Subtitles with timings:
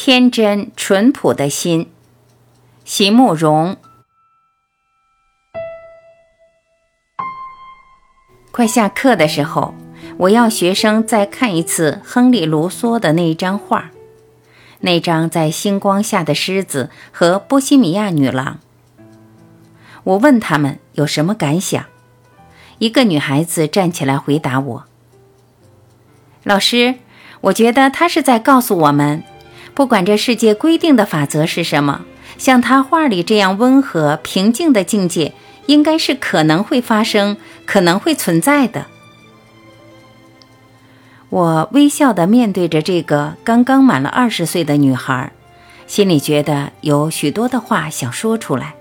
[0.00, 1.90] 天真淳朴的心，
[2.84, 3.76] 席慕容。
[8.52, 9.74] 快下课的时候，
[10.18, 13.90] 我要学生再看一次亨利·卢梭的那一张画，
[14.78, 18.60] 那张在星光下的狮子和波西米亚女郎。
[20.04, 21.84] 我问他们有什么感想，
[22.78, 24.84] 一个女孩子站起来回答我
[26.44, 26.94] ：“老师，
[27.40, 29.24] 我觉得他是在告诉我们。”
[29.78, 32.04] 不管这世界规定的法则是什么，
[32.36, 35.34] 像他画里这样温和平静的境界，
[35.66, 38.86] 应该是可能会发生、可能会存在的。
[41.28, 45.30] 我微笑地面对着这个刚刚满了二十岁的女孩，
[45.86, 48.74] 心里觉得有许多的话想说出来。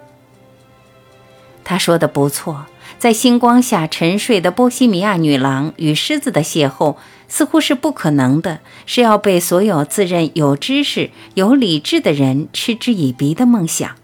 [1.64, 2.66] 她说的不错。
[2.98, 6.96] 在星光下沉睡的波西米亚女郎与狮子的邂逅，
[7.28, 13.96] 似乎是不可能的，是要被所有自认有知识、有理智的人嗤之以鼻的梦想。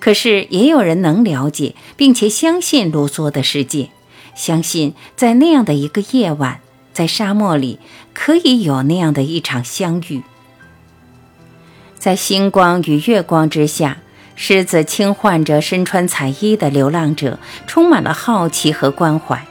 [0.00, 3.90] 可是，也有人能了解并且相信卢梭的世界，
[4.34, 6.60] 相信在那样的一个夜晚，
[6.92, 7.78] 在沙漠里
[8.14, 10.22] 可以有那样的一场相遇，
[11.98, 13.98] 在星光与月光之下。
[14.40, 19.44] 狮子轻唤着身穿彩衣的流浪者，充满了好奇和关怀。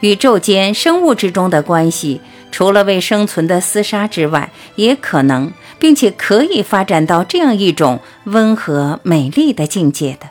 [0.00, 2.20] 宇宙间生物之中的关系，
[2.52, 10.28] 除了为生存的厮杀之外，也可能并且可以发展到这样一种温和美丽的境界的。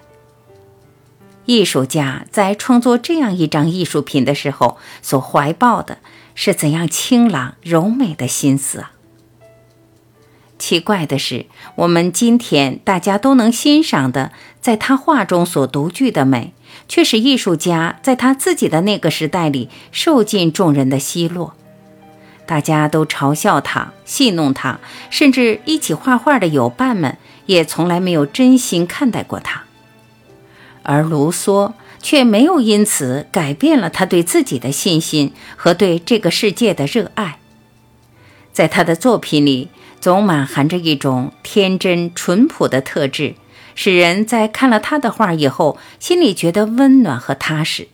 [1.45, 5.97] 艺术家在创作这样一张艺术品的时候，所怀抱的
[6.35, 8.91] 是怎样清朗柔美的心思啊！
[10.59, 16.53] 奇怪的是，我们今天大家都能欣赏的，在他画中所独具的美，
[16.87, 21.53] 却是艺术家在他自己的那个时代里受尽众人的奚落。
[22.47, 29.63] 大家都嘲笑他、戏弄他，甚至一起画画的友伴们也从来没有真心看待过他。
[30.81, 37.37] 而卢梭却没有因此改变了他对自己的信心和对这个世界的热爱，
[38.51, 39.69] 在他的作品里。
[39.99, 43.35] 总满含着一种天真淳朴的特质，
[43.75, 47.87] 使人在看了他的画以后，心里觉得温暖和踏实。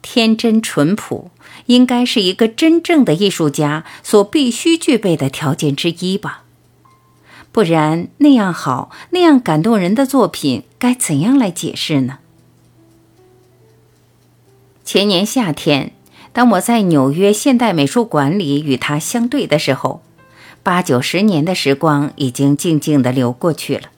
[0.00, 1.30] 天真淳朴
[1.66, 6.44] 应该是一个真正的艺术家所必须具备的条件之一吧？
[7.52, 12.18] 不然，那样好、那样感动人的作品，该怎样来解释呢？
[14.84, 15.92] 前年夏天。
[16.38, 20.02] 当我在纽约现代美术馆里与他相对的时候，
[20.62, 23.88] 八九十年的时光已经静静地流过去了。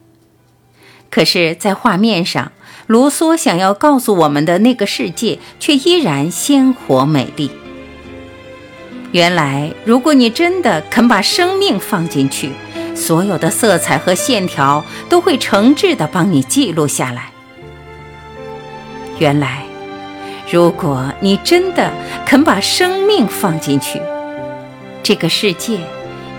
[1.11, 2.51] 可是，在画面上，
[2.87, 7.51] 卢梭想要告诉我们的那个世界却依然鲜活美丽。
[9.11, 12.49] 原来，如果你真的肯把生命放进去，
[12.95, 17.29] 所有的色彩和线条都会诚挚地帮你记录下来。
[19.19, 19.70] 原来。
[20.51, 21.89] 如果你真的
[22.25, 24.01] 肯把生命放进去，
[25.01, 25.79] 这个世界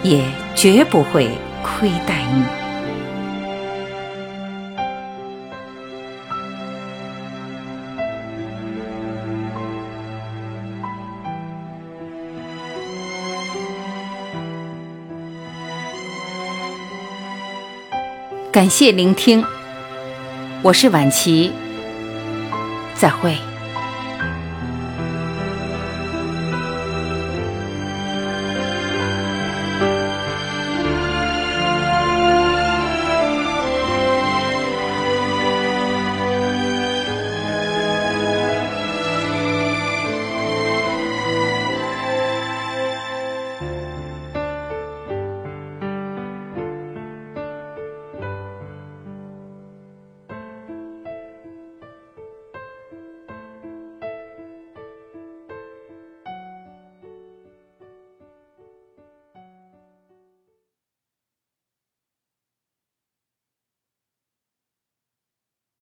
[0.02, 0.22] 也
[0.54, 1.30] 绝不会
[1.62, 2.44] 亏待你。
[18.52, 19.42] 感谢聆听，
[20.60, 21.50] 我是晚琪，
[22.94, 23.34] 再会。